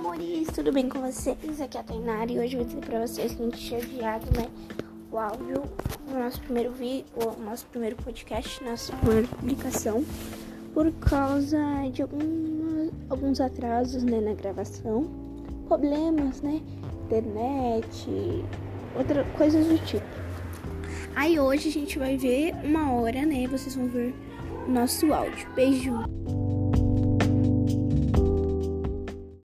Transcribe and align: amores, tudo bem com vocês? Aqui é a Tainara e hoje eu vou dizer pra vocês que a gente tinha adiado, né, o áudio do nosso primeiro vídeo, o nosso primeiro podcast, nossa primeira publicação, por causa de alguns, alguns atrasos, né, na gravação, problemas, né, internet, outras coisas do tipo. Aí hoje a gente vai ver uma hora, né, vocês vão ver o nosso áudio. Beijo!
amores, 0.00 0.48
tudo 0.54 0.72
bem 0.72 0.88
com 0.88 0.98
vocês? 0.98 1.60
Aqui 1.60 1.76
é 1.76 1.80
a 1.80 1.84
Tainara 1.84 2.32
e 2.32 2.38
hoje 2.38 2.56
eu 2.56 2.60
vou 2.60 2.66
dizer 2.66 2.80
pra 2.80 3.06
vocês 3.06 3.34
que 3.34 3.42
a 3.42 3.44
gente 3.44 3.58
tinha 3.58 3.80
adiado, 3.80 4.26
né, 4.34 4.48
o 5.12 5.18
áudio 5.18 5.62
do 6.08 6.18
nosso 6.18 6.40
primeiro 6.40 6.72
vídeo, 6.72 7.04
o 7.16 7.42
nosso 7.42 7.66
primeiro 7.66 7.96
podcast, 7.96 8.64
nossa 8.64 8.96
primeira 8.96 9.28
publicação, 9.28 10.02
por 10.72 10.90
causa 10.92 11.58
de 11.92 12.00
alguns, 12.00 12.90
alguns 13.10 13.42
atrasos, 13.42 14.02
né, 14.02 14.22
na 14.22 14.32
gravação, 14.32 15.06
problemas, 15.68 16.40
né, 16.40 16.62
internet, 17.04 18.08
outras 18.96 19.26
coisas 19.36 19.66
do 19.66 19.78
tipo. 19.84 20.06
Aí 21.14 21.38
hoje 21.38 21.68
a 21.68 21.72
gente 21.72 21.98
vai 21.98 22.16
ver 22.16 22.54
uma 22.64 22.90
hora, 22.90 23.26
né, 23.26 23.46
vocês 23.46 23.76
vão 23.76 23.86
ver 23.86 24.14
o 24.66 24.70
nosso 24.70 25.12
áudio. 25.12 25.46
Beijo! 25.54 25.92